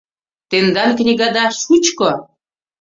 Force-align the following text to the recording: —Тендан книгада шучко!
—Тендан 0.49 0.89
книгада 0.97 1.45
шучко! 1.61 2.11